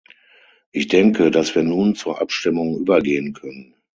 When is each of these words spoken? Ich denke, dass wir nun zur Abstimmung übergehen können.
Ich 0.71 0.87
denke, 0.87 1.29
dass 1.29 1.53
wir 1.53 1.61
nun 1.61 1.93
zur 1.93 2.21
Abstimmung 2.21 2.75
übergehen 2.79 3.33
können. 3.33 3.75